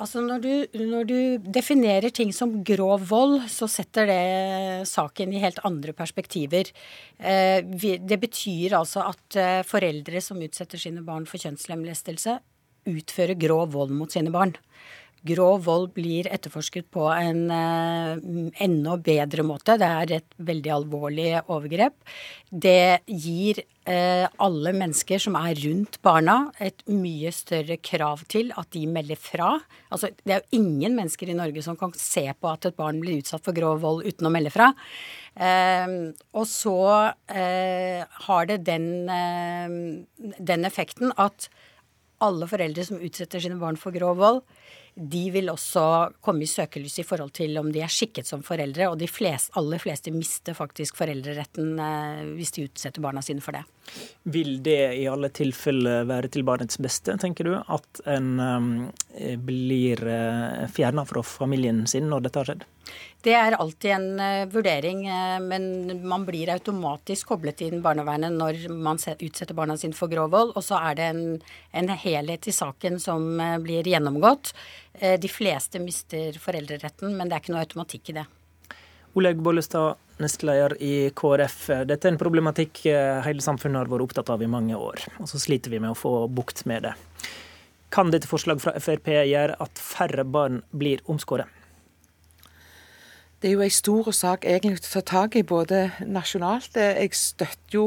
Altså 0.00 0.22
når 0.24 0.40
du, 0.40 0.52
når 0.80 1.08
du 1.08 1.16
definerer 1.52 2.08
ting 2.16 2.30
som 2.32 2.54
grov 2.64 3.02
vold, 3.10 3.42
så 3.52 3.68
setter 3.68 4.08
det 4.08 4.86
saken 4.88 5.34
i 5.34 5.42
helt 5.42 5.60
andre 5.68 5.92
perspektiver. 5.96 6.70
Eh, 7.18 7.60
det 7.60 8.20
betyr 8.22 8.78
altså 8.78 9.04
at 9.10 9.36
eh, 9.36 9.60
foreldre 9.68 10.22
som 10.24 10.40
utsetter 10.40 10.80
sine 10.80 11.04
barn 11.04 11.28
for 11.28 11.42
kjønnslemlestelse, 11.42 12.38
utfører 12.88 13.36
grov 13.36 13.74
vold 13.76 13.92
mot 13.92 14.12
sine 14.12 14.32
barn. 14.32 14.56
Grov 15.26 15.66
vold 15.66 15.90
blir 15.92 16.28
etterforsket 16.32 16.86
på 16.94 17.04
en 17.12 17.50
eh, 17.52 18.20
enda 18.64 18.96
bedre 18.96 19.44
måte. 19.44 19.76
Det 19.80 19.88
er 19.88 20.14
et 20.16 20.38
veldig 20.40 20.72
alvorlig 20.78 21.26
overgrep. 21.42 21.92
Det 22.48 23.02
gir 23.04 23.60
eh, 23.84 24.24
alle 24.40 24.72
mennesker 24.76 25.20
som 25.20 25.36
er 25.36 25.60
rundt 25.60 26.00
barna, 26.06 26.38
et 26.56 26.80
mye 26.88 27.32
større 27.36 27.76
krav 27.84 28.24
til 28.32 28.48
at 28.56 28.72
de 28.72 28.86
melder 28.88 29.20
fra. 29.20 29.52
Altså, 29.92 30.08
det 30.24 30.38
er 30.38 30.40
jo 30.40 30.62
ingen 30.62 30.96
mennesker 30.96 31.28
i 31.28 31.36
Norge 31.36 31.64
som 31.68 31.76
kan 31.76 31.92
se 32.00 32.24
på 32.32 32.52
at 32.54 32.70
et 32.70 32.80
barn 32.80 33.02
blir 33.04 33.20
utsatt 33.20 33.44
for 33.44 33.56
grov 33.56 33.84
vold 33.84 34.08
uten 34.08 34.30
å 34.30 34.32
melde 34.32 34.54
fra. 34.56 34.72
Eh, 35.36 35.96
og 36.32 36.48
så 36.48 36.80
eh, 37.28 38.08
har 38.26 38.48
det 38.48 38.62
den, 38.72 38.88
eh, 39.12 40.40
den 40.40 40.68
effekten 40.68 41.12
at 41.20 41.50
alle 42.24 42.48
foreldre 42.48 42.84
som 42.84 43.00
utsetter 43.00 43.42
sine 43.42 43.60
barn 43.60 43.78
for 43.80 43.94
grov 43.96 44.18
vold, 44.20 44.42
de 44.94 45.22
vil 45.30 45.50
også 45.52 45.82
komme 46.24 46.44
i 46.44 46.50
søkelyset 46.50 47.02
i 47.02 47.06
forhold 47.06 47.32
til 47.36 47.58
om 47.60 47.70
de 47.72 47.82
er 47.84 47.92
skikket 47.92 48.28
som 48.28 48.42
foreldre, 48.44 48.90
og 48.90 48.98
de 49.00 49.08
flest, 49.10 49.52
aller 49.58 49.80
fleste 49.82 50.12
mister 50.14 50.56
faktisk 50.56 50.98
foreldreretten 51.00 51.78
eh, 51.80 52.24
hvis 52.36 52.56
de 52.56 52.66
utsetter 52.68 53.04
barna 53.04 53.22
sine 53.24 53.44
for 53.44 53.56
det. 53.56 53.64
Vil 54.30 54.58
det 54.62 54.80
i 55.00 55.06
alle 55.10 55.30
tilfeller 55.34 56.04
være 56.08 56.30
til 56.30 56.44
barnets 56.46 56.78
beste, 56.82 57.16
tenker 57.18 57.48
du, 57.48 57.54
at 57.58 58.02
en 58.10 58.28
um, 58.38 58.68
blir 59.42 60.02
uh, 60.04 60.66
fjerna 60.70 61.02
fra 61.08 61.24
familien 61.26 61.82
sin 61.90 62.06
når 62.10 62.26
dette 62.26 62.42
har 62.42 62.50
skjedd? 62.52 62.68
Det 63.24 63.34
er 63.36 63.54
alltid 63.54 63.90
en 63.92 64.48
vurdering, 64.50 65.02
men 65.44 65.64
man 66.08 66.22
blir 66.26 66.50
automatisk 66.54 67.28
koblet 67.30 67.60
inn 67.66 67.82
barnevernet 67.84 68.32
når 68.32 68.64
man 68.72 68.98
utsetter 68.98 69.54
barna 69.54 69.76
sine 69.78 69.94
for 69.94 70.10
grov 70.10 70.30
vold. 70.32 70.54
Og 70.56 70.64
så 70.64 70.80
er 70.88 70.96
det 70.98 71.08
en, 71.12 71.20
en 71.76 71.92
helhet 71.92 72.48
i 72.48 72.54
saken 72.56 72.96
som 73.02 73.28
blir 73.62 73.86
gjennomgått. 73.86 74.54
De 74.98 75.30
fleste 75.30 75.80
mister 75.82 76.36
foreldreretten, 76.42 77.14
men 77.16 77.28
det 77.28 77.36
er 77.36 77.44
ikke 77.44 77.54
noe 77.54 77.64
automatikk 77.64 78.10
i 78.10 78.16
det. 78.18 78.26
Oleg 79.18 79.40
Bollestad, 79.42 79.98
nestleder 80.22 80.74
i 80.82 81.10
KrF. 81.16 81.60
Dette 81.88 82.08
er 82.08 82.12
en 82.12 82.20
problematikk 82.20 82.82
hele 83.24 83.42
samfunnet 83.42 83.80
har 83.80 83.90
vært 83.90 84.04
opptatt 84.04 84.30
av 84.34 84.42
i 84.44 84.50
mange 84.50 84.76
år, 84.76 85.02
og 85.18 85.30
så 85.30 85.40
sliter 85.42 85.72
vi 85.72 85.80
med 85.82 85.94
å 85.94 85.98
få 85.98 86.12
bukt 86.30 86.66
med 86.70 86.84
det. 86.86 86.92
Kan 87.90 88.12
dette 88.14 88.30
forslaget 88.30 88.62
fra 88.62 88.74
Frp 88.78 89.08
gjøre 89.26 89.56
at 89.58 89.80
færre 89.82 90.22
barn 90.22 90.60
blir 90.70 91.02
omskåret? 91.10 91.50
Det 93.40 93.48
er 93.48 93.56
jo 93.56 93.64
en 93.64 93.72
stor 93.72 94.10
sak 94.12 94.44
egentlig 94.44 94.84
å 94.84 95.00
ta 95.00 95.02
tak 95.10 95.36
i, 95.40 95.42
både 95.42 95.86
nasjonalt. 96.04 96.76
Jeg 96.76 97.16
støtter 97.16 97.72
jo 97.72 97.84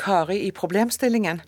Kari 0.00 0.40
i 0.46 0.52
problemstillingen. 0.56 1.42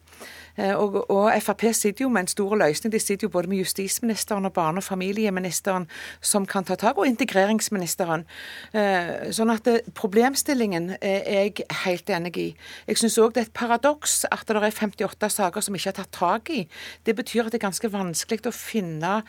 Eh, 0.56 0.74
og, 0.74 1.10
og, 1.10 1.30
Frp 1.42 1.66
sitter 1.72 2.04
jo 2.04 2.10
med 2.12 2.26
en 2.26 2.32
stor 2.32 2.56
løsning. 2.56 2.92
De 2.92 3.00
sitter 3.00 3.26
jo 3.26 3.32
både 3.32 3.48
med 3.48 3.58
justisministeren 3.58 4.44
og 4.44 4.52
barne- 4.52 4.82
og 4.82 4.84
familieministeren 4.84 5.88
som 6.20 6.46
kan 6.46 6.64
ta 6.64 6.74
tak, 6.74 6.98
og 6.98 7.06
integreringsministeren. 7.06 8.26
Eh, 8.72 9.30
sånn 9.36 9.52
at 9.52 9.64
det, 9.64 9.80
problemstillingen 9.94 10.96
er 11.00 11.22
jeg 11.26 11.66
helt 11.84 12.10
enig 12.10 12.36
i. 12.36 12.48
Jeg 12.86 13.00
syns 13.00 13.18
òg 13.18 13.34
det 13.34 13.42
er 13.42 13.50
et 13.50 13.56
paradoks 13.56 14.24
at 14.30 14.46
det 14.46 14.56
er 14.56 14.70
58 14.70 15.30
saker 15.30 15.60
som 15.60 15.74
ikke 15.74 15.92
er 15.92 15.98
tatt 16.00 16.12
tak 16.12 16.50
i. 16.50 16.66
Det 17.04 17.16
betyr 17.16 17.46
at 17.46 17.52
det 17.52 17.60
er 17.60 17.68
ganske 17.68 17.92
vanskelig 17.92 18.46
å 18.46 18.54
finne 18.54 19.22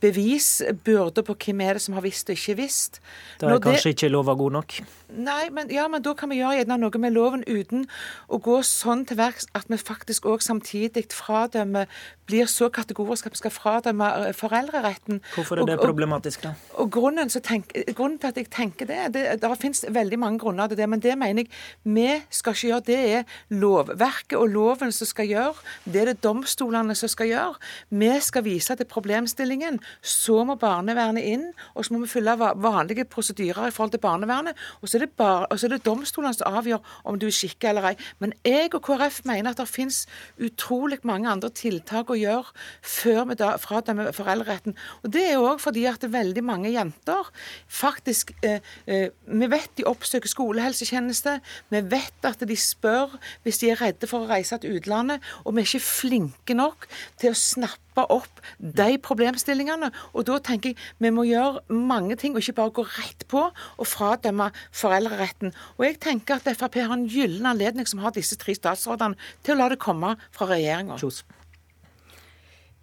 bevis 0.00 0.26
bevisbyrde 0.26 1.22
på 1.26 1.36
hvem 1.44 1.60
er 1.64 1.76
det 1.76 1.82
som 1.84 1.96
har 1.96 2.04
visst 2.04 2.30
og 2.30 2.36
ikke 2.36 2.56
visst. 2.60 3.00
Da 3.40 3.50
er 3.50 3.60
kanskje 3.62 3.90
det, 3.90 3.96
ikke 3.96 4.10
lova 4.12 4.34
god 4.38 4.56
nok? 4.58 4.76
Nei, 5.16 5.48
men, 5.54 5.70
ja, 5.72 5.86
men 5.88 6.02
da 6.02 6.14
kan 6.18 6.30
vi 6.30 6.40
gjøre 6.40 6.60
gjerne 6.60 6.78
noe 6.82 7.02
med 7.02 7.14
loven 7.14 7.44
uten 7.46 7.86
å 8.28 8.40
gå 8.42 8.58
sånn 8.66 9.04
til 9.08 9.20
verks 9.20 9.48
at 9.56 9.68
vi 9.70 9.78
faktisk 9.80 10.26
òg 10.26 10.44
samtidig 10.56 11.04
fradømmer 11.10 11.84
blir 12.26 12.48
så 12.50 12.68
kategorisk 12.72 13.26
at 13.26 13.36
vi 13.36 13.40
skal 13.42 13.54
fradømme 13.54 14.08
eh, 14.28 14.34
foreldreretten. 14.36 15.20
Hvorfor 15.34 15.60
er 15.60 15.68
det 15.68 15.78
og, 15.78 15.84
problematisk, 15.84 16.42
da? 16.42 16.54
Og, 16.72 16.86
og 16.86 16.92
grunnen, 16.92 17.30
tenk, 17.30 17.72
grunnen, 17.94 18.18
til 18.22 18.32
at 18.32 18.40
jeg 18.40 18.50
tenker 18.52 18.88
det, 18.90 19.14
det 19.14 19.24
Det 19.42 19.52
finnes 19.60 19.84
veldig 19.90 20.18
mange 20.18 20.38
grunner 20.38 20.66
til 20.68 20.78
det, 20.78 20.88
men 20.88 21.00
det 21.00 21.16
mener 21.18 21.44
jeg 21.46 21.50
vi 21.84 22.08
skal 22.30 22.54
ikke 22.54 22.68
gjøre. 22.68 22.84
Det 22.86 22.98
er 23.16 23.22
lovverket 23.50 24.38
og 24.38 24.48
loven 24.48 24.92
som 24.92 25.06
skal 25.06 25.28
gjøre. 25.30 25.54
Det 25.84 26.02
er 26.02 26.10
det 26.12 26.22
domstolene 26.24 26.94
som 26.94 27.08
skal 27.08 27.30
gjøre. 27.30 27.54
Vi 27.90 28.12
skal 28.20 28.44
vise 28.44 28.76
til 28.76 28.88
problemstillingen. 28.90 29.80
Så 30.02 30.42
må 30.44 30.56
barnevernet 30.60 31.24
inn, 31.24 31.46
og 31.74 31.84
så 31.84 31.94
må 31.94 32.02
vi 32.04 32.10
følge 32.10 32.36
vanlige 32.38 33.04
prosedyrer 33.04 33.68
i 33.68 33.74
forhold 33.74 33.94
til 33.94 34.02
barnevernet. 34.02 34.56
Og 34.80 34.88
så 34.88 34.98
er 34.98 35.06
det, 35.06 35.12
bar, 35.16 35.46
og 35.50 35.58
så 35.58 35.66
er 35.66 35.76
det 35.76 35.84
domstolene 35.86 36.34
som 36.34 36.58
avgjør 36.58 36.82
om 37.04 37.18
du 37.18 37.28
er 37.28 37.34
skikka 37.34 37.70
eller 37.70 37.92
ei. 37.92 37.94
Men 38.18 38.34
jeg 38.44 38.72
og 38.74 38.82
KrF 38.86 39.22
mener 39.28 39.52
at 39.52 39.60
det 39.60 39.68
finnes 39.70 40.04
utrolig 40.42 40.98
mange 41.06 41.30
andre 41.30 41.50
tiltak 41.50 42.10
å 42.16 42.20
gjøre 42.20 42.66
før 42.82 43.22
vi 43.30 43.38
da 43.38 43.52
fradømmer 43.60 44.12
foreldreretten. 44.16 44.76
Og 45.04 45.12
Det 45.14 45.24
er 45.30 45.42
òg 45.42 45.62
fordi 45.62 45.86
at 45.90 46.04
veldig 46.10 46.44
mange 46.46 46.72
jenter 46.74 47.30
faktisk 47.68 48.32
eh, 48.42 48.60
eh, 48.86 49.08
Vi 49.26 49.50
vet 49.50 49.70
de 49.78 49.86
oppsøker 49.88 50.30
skolehelsetjeneste. 50.30 51.38
Vi 51.70 51.82
vet 51.90 52.28
at 52.28 52.42
de 52.48 52.56
spør 52.56 53.16
hvis 53.44 53.60
de 53.62 53.70
er 53.72 53.80
redde 53.80 54.08
for 54.10 54.24
å 54.24 54.30
reise 54.30 54.58
til 54.60 54.78
utlandet. 54.78 55.22
Og 55.44 55.54
vi 55.54 55.62
er 55.62 55.68
ikke 55.68 55.86
flinke 55.86 56.56
nok 56.56 56.88
til 57.20 57.32
å 57.32 57.38
snappe 57.38 58.06
opp 58.12 58.42
de 58.58 58.96
problemstillingene. 59.02 59.90
Og 60.14 60.26
da 60.28 60.38
tenker 60.44 60.72
jeg 60.72 60.80
vi 61.02 61.12
må 61.14 61.26
gjøre 61.28 61.64
mange 61.70 62.16
ting, 62.20 62.34
og 62.34 62.42
ikke 62.42 62.58
bare 62.60 62.76
gå 62.80 62.86
rett 62.96 63.26
på 63.30 63.46
og 63.46 63.88
fradømme 63.88 64.50
foreldreretten. 64.76 65.54
Og 65.78 65.88
jeg 65.88 66.00
tenker 66.04 66.40
at 66.40 66.50
Frp 66.56 66.80
har 66.82 66.96
en 66.96 67.08
gyllen 67.10 67.48
anledning 67.48 67.88
som 67.88 68.04
har 68.04 68.14
disse 68.16 68.38
tre 68.40 68.56
statsrådene, 68.56 69.18
til 69.42 69.56
å 69.56 69.60
la 69.62 69.72
det 69.72 69.82
komme 69.82 70.16
fra 70.34 70.50
regjeringa. 70.52 71.00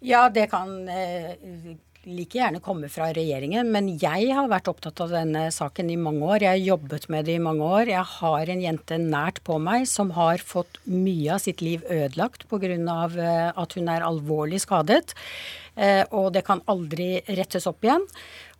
Ja, 0.04 0.26
det 0.28 0.50
kan 0.52 0.88
eh, 0.92 1.32
like 2.04 2.36
gjerne 2.36 2.60
komme 2.60 2.90
fra 2.92 3.06
regjeringen, 3.16 3.70
men 3.72 3.88
jeg 3.96 4.28
har 4.36 4.50
vært 4.52 4.68
opptatt 4.68 5.00
av 5.00 5.14
denne 5.14 5.46
saken 5.54 5.88
i 5.88 5.96
mange 5.96 6.26
år. 6.26 6.44
Jeg 6.44 6.50
har 6.50 6.68
jobbet 6.74 7.08
med 7.12 7.24
det 7.24 7.38
i 7.38 7.42
mange 7.42 7.64
år. 7.64 7.88
Jeg 7.88 8.04
har 8.18 8.52
en 8.52 8.64
jente 8.66 8.98
nært 9.00 9.40
på 9.48 9.56
meg 9.62 9.86
som 9.88 10.12
har 10.18 10.44
fått 10.44 10.76
mye 10.84 11.38
av 11.38 11.40
sitt 11.46 11.64
liv 11.64 11.84
ødelagt 11.88 12.44
pga. 12.50 12.74
Eh, 12.74 13.50
at 13.64 13.78
hun 13.78 13.88
er 13.88 14.04
alvorlig 14.04 14.60
skadet. 14.66 15.16
Eh, 15.74 16.04
og 16.12 16.34
det 16.36 16.44
kan 16.46 16.60
aldri 16.70 17.22
rettes 17.24 17.64
opp 17.70 17.84
igjen. 17.86 18.04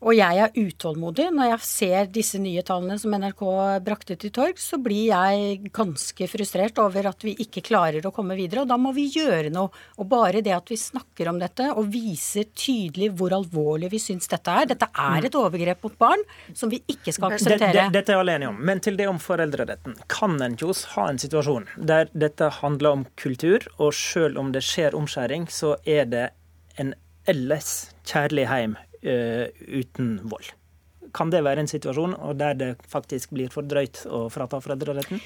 Og 0.04 0.12
jeg 0.12 0.40
er 0.44 0.52
utålmodig. 0.52 1.30
Når 1.32 1.48
jeg 1.48 1.64
ser 1.64 2.10
disse 2.12 2.38
nye 2.42 2.62
tallene 2.66 2.98
som 3.00 3.14
NRK 3.16 3.42
brakte 3.84 4.16
til 4.20 4.32
torg, 4.36 4.60
så 4.60 4.76
blir 4.82 5.08
jeg 5.08 5.70
ganske 5.74 6.28
frustrert 6.28 6.78
over 6.82 7.08
at 7.08 7.24
vi 7.24 7.32
ikke 7.40 7.62
klarer 7.64 8.04
å 8.04 8.12
komme 8.14 8.36
videre. 8.36 8.64
Og 8.64 8.70
da 8.70 8.76
må 8.80 8.92
vi 8.96 9.06
gjøre 9.14 9.52
noe. 9.54 9.72
Og 9.96 10.08
bare 10.10 10.44
det 10.44 10.52
at 10.56 10.68
vi 10.68 10.78
snakker 10.80 11.32
om 11.32 11.40
dette 11.40 11.70
og 11.72 11.88
viser 11.92 12.50
tydelig 12.52 13.14
hvor 13.16 13.32
alvorlig 13.36 13.94
vi 13.94 14.02
syns 14.02 14.28
dette 14.28 14.52
er. 14.52 14.68
Dette 14.74 14.90
er 14.92 15.30
et 15.30 15.40
overgrep 15.40 15.88
mot 15.88 15.96
barn 16.04 16.24
som 16.52 16.72
vi 16.72 16.82
ikke 16.84 17.14
skal 17.14 17.32
akseptere. 17.32 17.88
Dette 17.94 18.12
er 18.12 18.18
jeg 18.18 18.26
alene 18.26 18.52
om. 18.52 18.60
Men 18.60 18.84
til 18.84 19.00
det 19.00 19.08
om 19.08 19.20
foreldreretten. 19.22 19.96
Kan 20.12 20.36
en 20.44 20.58
Kjos 20.60 20.84
ha 20.94 21.08
en 21.08 21.20
situasjon 21.20 21.70
der 21.80 22.12
dette 22.12 22.50
handler 22.60 23.00
om 23.00 23.06
kultur, 23.20 23.64
og 23.80 23.94
selv 23.96 24.38
om 24.40 24.52
det 24.52 24.62
skjer 24.66 24.96
omskjæring, 24.96 25.48
så 25.50 25.78
er 25.88 26.08
det 26.10 26.26
en 26.80 26.92
ellers 27.30 27.86
kjærlig 28.04 28.50
heim 28.50 28.76
uten 29.04 30.14
vold. 30.24 30.48
Kan 31.14 31.30
det 31.30 31.44
være 31.44 31.62
en 31.62 31.68
situasjon 31.70 32.16
der 32.40 32.56
det 32.58 32.70
faktisk 32.90 33.34
blir 33.36 33.52
for 33.52 33.66
drøyt 33.68 34.02
å 34.08 34.24
frata 34.32 34.58
foreldreretten? 34.64 35.20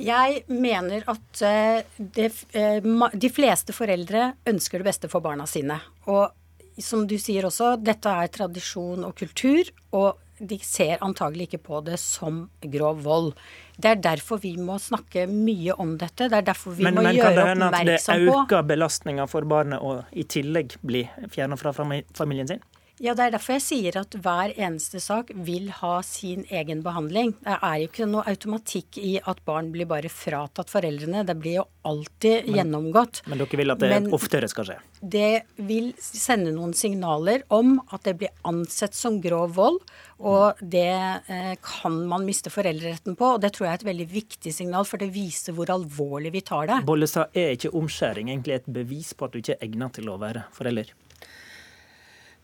Jeg 0.00 0.44
mener 0.48 1.04
at 1.12 1.42
uh, 1.44 1.98
det, 1.98 2.30
uh, 2.56 3.08
de 3.12 3.30
fleste 3.32 3.74
foreldre 3.76 4.32
ønsker 4.48 4.80
det 4.80 4.88
beste 4.88 5.10
for 5.12 5.20
barna 5.24 5.44
sine. 5.50 5.76
Og 6.08 6.32
som 6.80 7.04
du 7.08 7.18
sier 7.20 7.44
også, 7.44 7.74
dette 7.84 8.08
er 8.08 8.32
tradisjon 8.32 9.04
og 9.04 9.14
kultur. 9.20 9.68
og 9.92 10.16
de 10.40 10.56
ser 10.64 11.02
antagelig 11.04 11.50
ikke 11.50 11.62
på 11.68 11.80
det 11.84 11.98
som 12.00 12.42
grov 12.72 13.02
vold. 13.04 13.30
Det 13.76 13.92
er 13.92 14.02
derfor 14.04 14.40
vi 14.40 14.54
må 14.56 14.78
snakke 14.80 15.26
mye 15.30 15.76
om 15.80 15.94
dette. 16.00 16.30
Det 16.32 16.38
er 16.40 16.46
derfor 16.48 16.76
vi 16.78 16.86
men, 16.88 16.96
må 16.96 17.04
men, 17.04 17.18
gjøre 17.18 17.44
oppmerksom 17.44 17.60
på 17.60 17.76
Men 17.76 17.76
kan 17.76 17.86
det 17.86 17.96
hende 18.00 18.24
at 18.24 18.26
det 18.26 18.34
øker 18.34 18.68
belastninga 18.72 19.28
for 19.30 19.48
barnet 19.48 19.84
å 19.84 19.98
i 20.10 20.24
tillegg 20.24 20.78
bli 20.86 21.04
fjerna 21.32 21.60
fra 21.60 21.74
familien 21.76 22.48
sin? 22.48 22.64
Ja, 23.00 23.14
Det 23.16 23.24
er 23.24 23.32
derfor 23.32 23.54
jeg 23.56 23.64
sier 23.64 23.96
at 23.96 24.12
hver 24.20 24.52
eneste 24.60 25.00
sak 25.00 25.30
vil 25.46 25.70
ha 25.78 25.92
sin 26.04 26.42
egen 26.52 26.82
behandling. 26.84 27.32
Det 27.40 27.54
er 27.56 27.78
jo 27.80 27.88
ikke 27.88 28.08
noe 28.10 28.26
automatikk 28.28 28.98
i 29.00 29.14
at 29.24 29.40
barn 29.48 29.70
blir 29.72 29.88
bare 29.88 30.10
fratatt 30.12 30.68
foreldrene. 30.68 31.22
Det 31.24 31.36
blir 31.40 31.62
jo 31.62 31.64
alltid 31.88 32.50
men, 32.50 32.58
gjennomgått. 32.58 33.22
Men 33.32 33.40
dere 33.40 33.60
vil 33.62 33.72
at 33.72 33.80
det 33.80 33.90
men 33.94 34.12
oftere 34.12 34.52
skal 34.52 34.68
skje? 34.68 34.78
Det 35.00 35.32
vil 35.56 35.94
sende 35.96 36.52
noen 36.52 36.76
signaler 36.76 37.46
om 37.48 37.78
at 37.88 38.04
det 38.04 38.18
blir 38.20 38.36
ansett 38.44 38.92
som 38.98 39.16
grov 39.24 39.56
vold. 39.56 39.80
Og 40.20 40.60
det 40.60 40.92
eh, 40.92 41.54
kan 41.64 42.02
man 42.04 42.28
miste 42.28 42.52
foreldreretten 42.52 43.16
på. 43.16 43.36
Og 43.38 43.40
det 43.40 43.54
tror 43.56 43.70
jeg 43.70 43.78
er 43.78 43.80
et 43.80 43.90
veldig 43.94 44.10
viktig 44.12 44.52
signal, 44.52 44.84
for 44.84 45.00
det 45.00 45.08
viser 45.16 45.56
hvor 45.56 45.72
alvorlig 45.72 46.36
vi 46.36 46.44
tar 46.44 46.68
det. 46.68 46.82
Bollestad, 46.84 47.32
er 47.32 47.56
ikke 47.56 47.72
omskjæring 47.80 48.28
egentlig 48.28 48.60
et 48.60 48.68
bevis 48.68 49.14
på 49.16 49.24
at 49.24 49.32
du 49.32 49.40
ikke 49.40 49.56
er 49.56 49.70
egnet 49.70 49.96
til 49.96 50.12
å 50.12 50.20
være 50.20 50.50
forelder? 50.52 50.92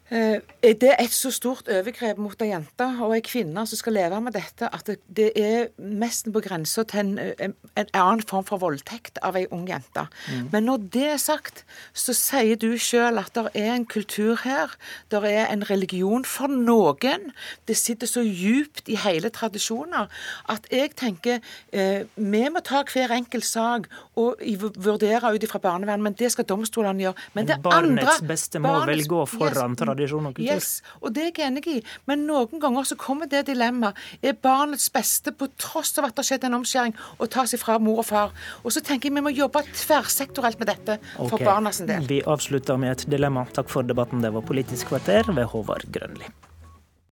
Eh, 0.06 0.38
er 0.62 1.00
et 1.02 1.10
så 1.10 1.32
stort 1.34 1.66
overgrep 1.66 2.18
mot 2.22 2.42
ei 2.44 2.52
jente 2.52 2.86
og 3.02 3.10
ei 3.16 3.22
kvinne 3.26 3.64
som 3.66 3.78
skal 3.78 3.96
leve 3.96 4.20
med 4.22 4.36
dette, 4.36 4.68
at 4.70 4.86
det, 4.86 5.00
det 5.10 5.32
er 5.34 5.72
nesten 5.82 6.30
på 6.34 6.42
grensa 6.44 6.84
til 6.86 7.00
en, 7.00 7.18
en, 7.18 7.54
en, 7.74 7.90
annen 7.90 8.22
form 8.22 8.46
for 8.46 8.62
voldtekt 8.62 9.18
av 9.26 9.34
ei 9.38 9.48
ung 9.50 9.64
jente. 9.66 10.04
Mm. 10.30 10.44
Men 10.52 10.68
når 10.68 10.84
det 10.94 11.08
er 11.16 11.18
sagt, 11.18 11.64
så 11.90 12.14
sier 12.14 12.54
du 12.54 12.68
sjøl 12.78 13.18
at 13.18 13.34
det 13.34 13.50
er 13.58 13.72
en 13.74 13.86
kultur 13.86 14.38
her. 14.44 14.76
Det 15.10 15.24
er 15.26 15.50
en 15.50 15.66
religion 15.66 16.22
for 16.22 16.54
noen. 16.54 17.32
Det 17.66 17.74
sitter 17.74 18.06
så 18.06 18.22
djupt 18.22 18.86
i 18.86 19.00
hele 19.02 19.32
tradisjoner 19.34 20.06
at 20.54 20.70
jeg 20.70 20.94
tenker 20.94 21.42
eh, 21.74 22.06
vi 22.14 22.44
må 22.52 22.62
ta 22.62 22.84
hver 22.86 23.10
enkelt 23.16 23.46
sak 23.46 23.90
og 24.14 24.38
vurdere 24.78 25.34
ut 25.34 25.42
ifra 25.42 25.58
barnevernet, 25.66 26.04
men 26.06 26.14
det 26.18 26.30
skal 26.30 26.46
domstolene 26.46 27.08
gjøre. 27.08 27.28
Men, 27.34 27.50
men 27.50 27.66
barnets 27.66 28.20
andre, 28.20 28.30
beste 28.30 28.62
må 28.62 28.78
vel 28.86 29.02
gå 29.10 29.26
foran 29.34 29.74
tradisjonen? 29.74 29.95
Tradisjon 29.96 30.28
og 30.28 30.36
kultur. 30.36 30.52
Yes, 30.52 30.82
og 31.00 31.14
det 31.16 31.24
er 31.24 31.30
jeg 31.32 31.50
enig 31.50 31.64
i. 31.72 31.76
Men 32.06 32.26
noen 32.28 32.62
ganger 32.62 32.86
så 32.88 32.98
kommer 33.00 33.30
det 33.30 33.46
dilemmaet. 33.50 33.98
Er 34.22 34.36
barnets 34.36 34.88
beste, 34.92 35.32
på 35.32 35.48
tross 35.60 35.96
av 35.98 36.08
at 36.08 36.16
det 36.16 36.24
har 36.24 36.30
skjedd 36.30 36.48
en 36.48 36.58
omskjæring, 36.60 36.96
å 37.18 37.28
tas 37.30 37.54
ifra 37.56 37.78
mor 37.82 38.02
og 38.04 38.08
far? 38.10 38.34
Og 38.62 38.74
så 38.74 38.82
tenker 38.84 39.10
jeg 39.10 39.16
vi 39.16 39.24
må 39.24 39.32
jobbe 39.34 39.64
tverrsektorelt 39.72 40.60
med 40.60 40.72
dette 40.72 40.98
for 41.16 41.38
okay. 41.38 41.46
barna 41.48 41.72
sin 41.72 41.88
del. 41.90 42.06
Vi 42.10 42.22
avslutter 42.26 42.80
med 42.80 42.96
et 42.96 43.06
dilemma. 43.16 43.46
Takk 43.56 43.72
for 43.72 43.86
debatten. 43.86 44.24
Det 44.24 44.34
var 44.34 44.44
Politisk 44.46 44.92
kvarter 44.92 45.32
ved 45.32 45.48
Håvard 45.52 45.88
Grønli. 45.92 46.28